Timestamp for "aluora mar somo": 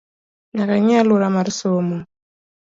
0.99-1.97